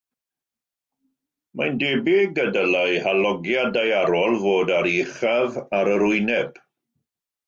Mae'n 1.59 1.75
debyg 1.83 2.39
y 2.43 2.45
dylai 2.55 2.95
halogiad 3.07 3.69
daearol 3.75 4.37
fod 4.47 4.71
ar 4.79 4.89
ei 4.93 5.05
uchaf 5.05 5.61
ar 5.81 5.93
yr 5.97 6.07
wyneb. 6.07 6.59